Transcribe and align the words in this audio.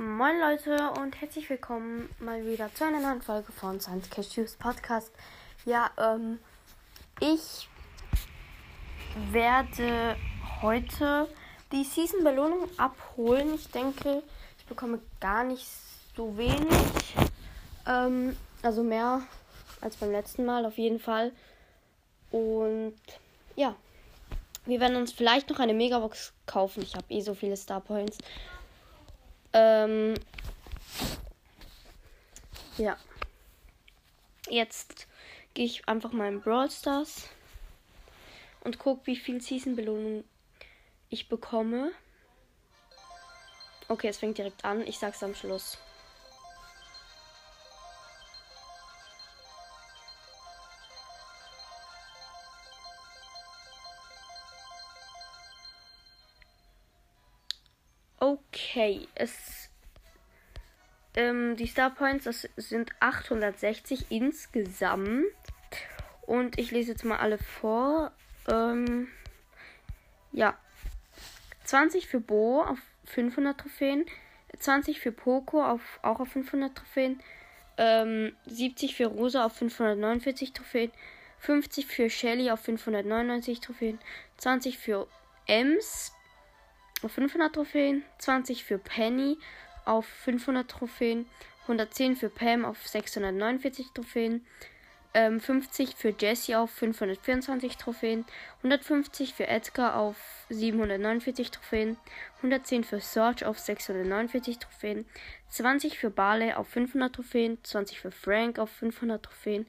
Moin 0.00 0.40
Leute 0.40 0.92
und 0.98 1.20
herzlich 1.20 1.50
willkommen 1.50 2.08
mal 2.20 2.42
wieder 2.46 2.74
zu 2.74 2.84
einer 2.84 3.00
neuen 3.00 3.20
Folge 3.20 3.52
von 3.52 3.78
Science 3.80 4.08
Cashews 4.08 4.56
Podcast. 4.56 5.12
Ja, 5.66 5.90
ähm, 5.98 6.38
ich 7.20 7.68
werde 9.30 10.16
heute 10.62 11.28
die 11.70 11.84
Season 11.84 12.24
Belohnung 12.24 12.66
abholen. 12.78 13.56
Ich 13.56 13.68
denke, 13.68 14.22
ich 14.56 14.64
bekomme 14.64 15.00
gar 15.20 15.44
nicht 15.44 15.66
so 16.16 16.34
wenig. 16.38 17.14
Ähm, 17.86 18.34
also 18.62 18.82
mehr 18.82 19.20
als 19.82 19.96
beim 19.96 20.12
letzten 20.12 20.46
Mal 20.46 20.64
auf 20.64 20.78
jeden 20.78 20.98
Fall. 20.98 21.30
Und 22.30 22.96
ja, 23.54 23.74
wir 24.64 24.80
werden 24.80 24.96
uns 24.96 25.12
vielleicht 25.12 25.50
noch 25.50 25.58
eine 25.58 25.74
Megabox 25.74 26.32
kaufen. 26.46 26.82
Ich 26.82 26.94
habe 26.94 27.04
eh 27.10 27.20
so 27.20 27.34
viele 27.34 27.58
Star 27.58 27.82
Points. 27.82 28.16
Ähm, 29.52 30.14
ja. 32.78 32.96
Jetzt 34.48 35.06
gehe 35.54 35.66
ich 35.66 35.88
einfach 35.88 36.12
mal 36.12 36.28
in 36.28 36.40
Brawl 36.40 36.70
Stars 36.70 37.28
und 38.62 38.78
gucke, 38.78 39.06
wie 39.06 39.16
viel 39.16 39.40
Season-Belohnung 39.40 40.24
ich 41.08 41.28
bekomme. 41.28 41.92
Okay, 43.88 44.08
es 44.08 44.18
fängt 44.18 44.38
direkt 44.38 44.64
an. 44.64 44.86
Ich 44.86 44.98
sag's 44.98 45.22
am 45.22 45.34
Schluss. 45.34 45.78
Okay, 58.22 59.08
es. 59.14 59.70
Ähm, 61.16 61.56
die 61.56 61.66
Star 61.66 61.88
Points, 61.88 62.24
das 62.24 62.46
sind 62.56 62.92
860 63.00 64.10
insgesamt. 64.10 65.24
Und 66.20 66.58
ich 66.58 66.70
lese 66.70 66.92
jetzt 66.92 67.04
mal 67.04 67.18
alle 67.18 67.38
vor. 67.38 68.12
Ähm, 68.46 69.08
ja. 70.32 70.56
20 71.64 72.08
für 72.08 72.20
Bo 72.20 72.62
auf 72.62 72.78
500 73.06 73.58
Trophäen. 73.58 74.04
20 74.58 75.00
für 75.00 75.12
Poco 75.12 75.64
auf, 75.64 75.98
auch 76.02 76.20
auf 76.20 76.28
500 76.28 76.76
Trophäen. 76.76 77.22
Ähm, 77.78 78.36
70 78.44 78.96
für 78.96 79.06
Rosa 79.06 79.46
auf 79.46 79.54
549 79.54 80.52
Trophäen. 80.52 80.92
50 81.38 81.86
für 81.86 82.10
Shelly 82.10 82.50
auf 82.50 82.60
599 82.60 83.60
Trophäen. 83.60 83.98
20 84.36 84.76
für 84.76 85.08
Ems 85.46 86.12
auf 87.02 87.12
500 87.12 87.54
Trophäen, 87.54 88.04
20 88.18 88.64
für 88.64 88.78
Penny 88.78 89.38
auf 89.84 90.06
500 90.06 90.70
Trophäen, 90.70 91.26
110 91.62 92.16
für 92.16 92.28
Pam 92.28 92.64
auf 92.64 92.86
649 92.86 93.88
Trophäen, 93.94 94.44
ähm, 95.12 95.40
50 95.40 95.96
für 95.96 96.14
Jesse 96.16 96.58
auf 96.58 96.70
524 96.70 97.76
Trophäen, 97.76 98.24
150 98.58 99.34
für 99.34 99.46
Edgar 99.48 99.96
auf 99.96 100.16
749 100.50 101.50
Trophäen, 101.50 101.96
110 102.38 102.84
für 102.84 103.00
Serge 103.00 103.48
auf 103.48 103.58
649 103.58 104.58
Trophäen, 104.58 105.06
20 105.48 105.98
für 105.98 106.10
Barley 106.10 106.52
auf 106.52 106.68
500 106.68 107.12
Trophäen, 107.14 107.58
20 107.62 108.00
für 108.00 108.12
Frank 108.12 108.58
auf 108.58 108.70
500 108.70 109.22
Trophäen, 109.22 109.66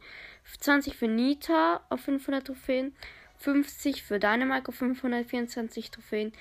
20 0.60 0.96
für 0.96 1.08
Nita 1.08 1.82
auf 1.90 2.02
500 2.02 2.46
Trophäen, 2.46 2.96
50 3.38 4.04
für 4.04 4.20
Dynamite 4.20 4.70
auf 4.70 4.76
524 4.76 5.90
Trophäen, 5.90 6.34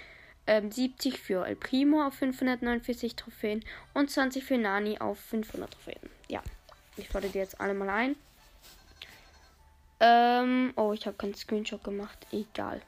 ähm, 0.51 0.73
70 0.73 1.21
für 1.21 1.47
El 1.47 1.55
Primo 1.55 2.05
auf 2.05 2.15
549 2.15 3.15
Trophäen 3.15 3.65
und 3.95 4.11
20 4.11 4.43
für 4.43 4.59
Nani 4.59 4.99
auf 4.99 5.21
500 5.21 5.71
Trophäen. 5.71 6.11
Ja, 6.29 6.43
ich 6.97 7.09
fordere 7.09 7.31
die 7.31 7.39
jetzt 7.39 7.61
alle 7.61 7.73
mal 7.73 7.89
ein. 7.89 8.17
Ähm, 10.01 10.73
oh, 10.75 10.93
ich 10.93 11.07
habe 11.07 11.17
keinen 11.17 11.37
Screenshot 11.37 11.85
gemacht. 11.85 12.27
Egal. 12.33 12.83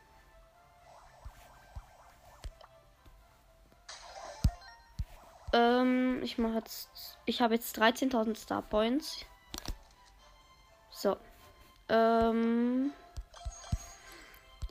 Ähm, 5.53 6.21
ich 6.25 6.39
mache 6.39 6.57
jetzt. 6.57 7.17
Ich 7.27 7.41
habe 7.41 7.55
jetzt 7.55 7.79
13.000 7.79 8.35
Star 8.35 8.63
Points. 8.63 9.25
So. 10.91 11.17
Ähm. 11.89 12.93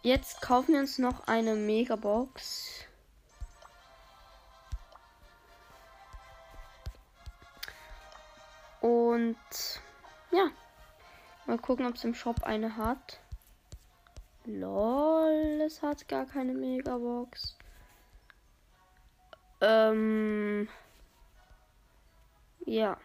Jetzt 0.04 0.42
kaufen 0.42 0.74
wir 0.74 0.80
uns 0.80 0.98
noch 0.98 1.28
eine 1.28 1.54
Megabox. 1.54 2.86
Und 8.80 9.38
ja, 10.32 10.50
mal 11.46 11.60
gucken, 11.60 11.86
ob 11.86 11.94
es 11.94 12.04
im 12.04 12.16
Shop 12.16 12.44
eine 12.44 12.78
hat. 12.78 13.20
Lol, 14.46 15.62
es 15.64 15.84
hat 15.84 16.08
gar 16.08 16.26
keine 16.26 16.54
Megabox. 16.54 17.56
Ähm, 19.62 20.68
ja, 22.66 22.98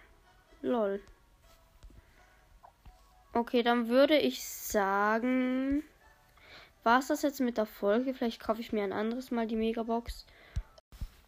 lol. 0.62 1.02
Okay, 3.34 3.62
dann 3.62 3.88
würde 3.88 4.16
ich 4.16 4.42
sagen 4.48 5.84
war 6.86 7.00
es 7.00 7.08
das 7.08 7.22
jetzt 7.22 7.40
mit 7.40 7.58
der 7.58 7.66
Folge. 7.66 8.14
Vielleicht 8.14 8.40
kaufe 8.40 8.60
ich 8.60 8.72
mir 8.72 8.84
ein 8.84 8.92
anderes 8.92 9.32
Mal 9.32 9.48
die 9.48 9.56
Megabox. 9.56 10.24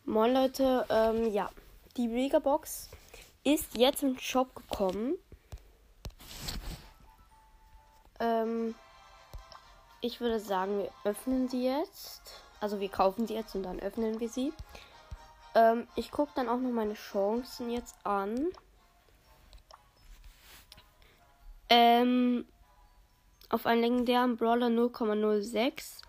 Moin 0.04 0.32
Leute, 0.32 0.86
ähm, 0.88 1.32
ja. 1.32 1.50
Die 1.96 2.06
Megabox 2.06 2.88
ist 3.42 3.76
jetzt 3.76 4.04
im 4.04 4.16
Shop 4.20 4.54
gekommen. 4.54 5.16
Ähm, 8.20 8.76
ich 10.00 10.20
würde 10.20 10.38
sagen, 10.38 10.78
wir 10.78 10.92
öffnen 11.02 11.48
sie 11.48 11.64
jetzt. 11.64 12.22
Also 12.60 12.78
wir 12.78 12.88
kaufen 12.88 13.26
sie 13.26 13.34
jetzt 13.34 13.56
und 13.56 13.64
dann 13.64 13.80
öffnen 13.80 14.20
wir 14.20 14.28
sie. 14.28 14.52
Ähm, 15.56 15.88
ich 15.96 16.12
gucke 16.12 16.30
dann 16.36 16.48
auch 16.48 16.58
noch 16.58 16.70
meine 16.70 16.94
Chancen 16.94 17.68
jetzt 17.70 17.96
an. 18.04 18.46
Ähm, 21.68 22.46
auf 23.50 23.66
einen 23.66 23.82
legendären 23.82 24.36
Brawler 24.36 24.68
0,06 24.68 26.02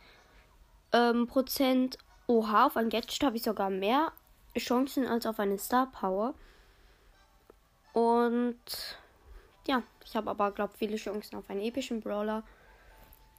ähm, 0.93 1.27
Prozent. 1.27 1.97
Oha, 2.27 2.67
auf 2.67 2.77
ein 2.77 2.89
Gadget 2.89 3.23
habe 3.23 3.37
ich 3.37 3.43
sogar 3.43 3.69
mehr 3.69 4.11
Chancen 4.57 5.07
als 5.07 5.25
auf 5.25 5.39
eine 5.39 5.57
Star 5.57 5.87
Power. 5.91 6.33
Und 7.93 8.57
ja, 9.67 9.83
ich 10.05 10.15
habe 10.15 10.29
aber, 10.29 10.51
glaube 10.51 10.73
viele 10.77 10.97
Chancen 10.97 11.37
auf 11.37 11.49
einen 11.49 11.61
epischen 11.61 12.01
Brawler. 12.01 12.43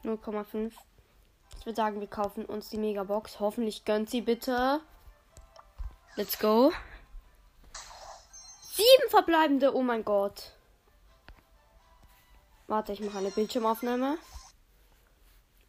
0,5. 0.05 0.73
Ich 1.59 1.67
würde 1.67 1.77
sagen, 1.77 2.01
wir 2.01 2.07
kaufen 2.07 2.45
uns 2.45 2.71
die 2.71 2.79
Megabox. 2.79 3.39
Hoffentlich 3.41 3.85
gönnt 3.85 4.09
sie 4.09 4.23
bitte. 4.23 4.81
Let's 6.17 6.39
go. 6.39 6.73
Sieben 8.73 9.11
verbleibende, 9.11 9.75
oh 9.75 9.83
mein 9.83 10.05
Gott. 10.05 10.53
Warte, 12.71 12.93
ich 12.93 13.01
mache 13.01 13.19
eine 13.19 13.33
Bildschirmaufnahme. 13.33 14.17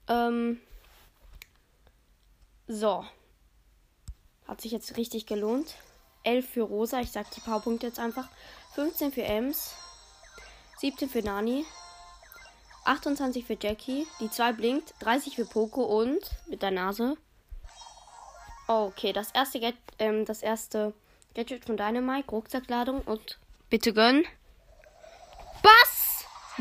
Ähm. 0.07 0.61
So. 2.67 3.03
Hat 4.47 4.61
sich 4.61 4.71
jetzt 4.71 4.97
richtig 4.97 5.25
gelohnt. 5.25 5.77
11 6.25 6.47
für 6.47 6.61
Rosa. 6.61 6.99
Ich 6.99 7.11
sag 7.11 7.31
die 7.31 7.39
Powerpunkte 7.39 7.87
jetzt 7.87 7.97
einfach. 7.97 8.29
15 8.75 9.13
für 9.13 9.23
Ems. 9.23 9.73
17 10.77 11.09
für 11.09 11.23
Nani. 11.23 11.65
28 12.85 13.45
für 13.45 13.57
Jackie. 13.59 14.05
Die 14.19 14.29
2 14.29 14.53
blinkt. 14.53 14.93
30 14.99 15.37
für 15.37 15.45
Poco 15.45 15.81
und 15.81 16.21
mit 16.49 16.61
der 16.61 16.69
Nase. 16.69 17.17
Okay, 18.67 19.11
das 19.11 19.31
erste, 19.31 19.59
Get 19.59 19.75
ähm, 19.97 20.25
das 20.25 20.43
erste 20.43 20.93
Gadget 21.33 21.65
von 21.65 21.77
Dynamite. 21.77 22.29
Rucksackladung 22.29 23.01
und 23.01 23.39
bitte 23.71 23.91
gönn. 23.91 24.23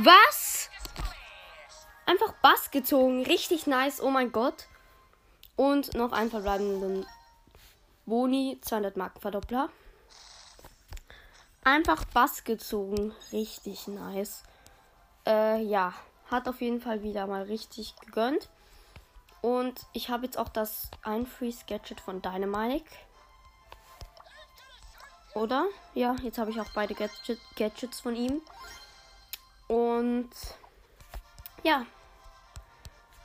Was? 0.02 0.70
Einfach 2.06 2.32
Bass 2.41 2.70
gezogen. 2.70 3.23
Richtig 3.26 3.67
nice. 3.67 4.00
Oh 4.00 4.08
mein 4.08 4.32
Gott. 4.32 4.67
Und 5.56 5.93
noch 5.93 6.12
einen 6.12 6.31
verbleibenden 6.31 7.05
Boni. 8.06 8.58
200 8.62 8.97
Marken 8.97 9.20
Verdoppler. 9.20 9.69
Einfach 11.64 12.06
Bass 12.06 12.44
gezogen. 12.44 13.14
Richtig 13.31 13.88
nice. 13.88 14.43
Äh, 15.26 15.62
ja. 15.64 15.93
Hat 16.31 16.49
auf 16.49 16.62
jeden 16.62 16.81
Fall 16.81 17.02
wieder 17.02 17.26
mal 17.26 17.43
richtig 17.43 17.94
gegönnt. 17.97 18.49
Und 19.43 19.85
ich 19.93 20.08
habe 20.08 20.25
jetzt 20.25 20.38
auch 20.38 20.49
das 20.49 20.91
Einfreeze 21.02 21.67
Gadget 21.67 22.00
von 22.00 22.23
Dynamite. 22.23 22.88
Oder? 25.35 25.67
Ja, 25.93 26.17
jetzt 26.23 26.38
habe 26.38 26.52
ich 26.52 26.58
auch 26.58 26.70
beide 26.75 26.94
Gadget 26.94 27.38
Gadgets 27.56 28.00
von 28.00 28.17
ihm. 28.17 28.41
Und 29.70 30.31
ja, 31.62 31.87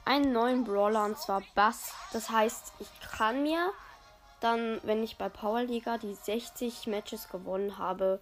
einen 0.06 0.32
neuen 0.32 0.64
Brawler 0.64 1.06
und 1.06 1.18
zwar 1.18 1.42
Bass. 1.56 1.92
Das 2.14 2.30
heißt, 2.30 2.74
ich 2.78 2.88
kann 3.18 3.42
mir 3.42 3.72
dann, 4.42 4.80
wenn 4.84 5.04
ich 5.04 5.18
bei 5.18 5.28
Powerliga 5.28 5.98
die 5.98 6.14
60 6.14 6.86
Matches 6.86 7.30
gewonnen 7.30 7.80
habe, 7.80 8.20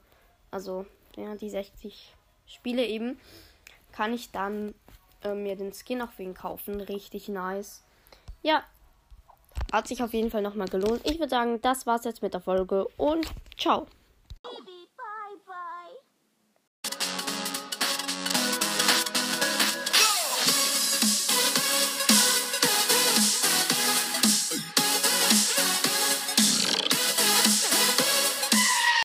also 0.52 0.86
ja, 1.18 1.36
die 1.36 1.50
60 1.50 2.16
Spiele 2.48 2.86
eben, 2.86 3.20
kann 3.92 4.14
ich 4.14 4.32
dann 4.32 4.74
äh, 5.26 5.34
mir 5.34 5.58
den 5.58 5.74
Skin 5.74 6.02
auch 6.02 6.12
wegen 6.16 6.34
kaufen. 6.34 6.80
Richtig 6.80 7.28
nice. 7.28 7.84
Ja, 8.42 8.64
hat 9.74 9.90
sich 9.90 10.02
auf 10.02 10.14
jeden 10.14 10.32
Fall 10.32 10.44
nochmal 10.44 10.70
gelohnt. 10.70 11.02
Ich 11.04 11.20
würde 11.20 11.30
sagen, 11.30 11.60
das 11.62 11.86
war's 11.86 12.06
jetzt 12.06 12.22
mit 12.22 12.34
der 12.34 12.40
Folge 12.42 12.88
und 12.96 13.28
ciao. 13.58 13.86